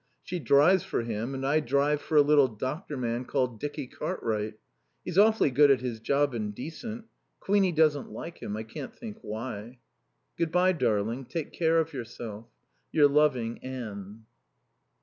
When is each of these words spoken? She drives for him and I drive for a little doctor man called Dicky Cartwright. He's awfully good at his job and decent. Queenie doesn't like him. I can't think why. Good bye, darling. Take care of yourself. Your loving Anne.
She 0.23 0.39
drives 0.39 0.83
for 0.83 1.03
him 1.03 1.35
and 1.35 1.45
I 1.45 1.59
drive 1.59 2.01
for 2.01 2.17
a 2.17 2.23
little 2.23 2.47
doctor 2.47 2.97
man 2.97 3.23
called 3.23 3.59
Dicky 3.59 3.85
Cartwright. 3.85 4.55
He's 5.05 5.19
awfully 5.19 5.51
good 5.51 5.69
at 5.69 5.81
his 5.81 5.99
job 5.99 6.33
and 6.33 6.55
decent. 6.55 7.05
Queenie 7.39 7.71
doesn't 7.71 8.09
like 8.09 8.39
him. 8.41 8.57
I 8.57 8.63
can't 8.63 8.95
think 8.95 9.19
why. 9.21 9.77
Good 10.39 10.51
bye, 10.51 10.71
darling. 10.71 11.25
Take 11.25 11.53
care 11.53 11.77
of 11.79 11.93
yourself. 11.93 12.47
Your 12.91 13.07
loving 13.07 13.63
Anne. 13.63 14.25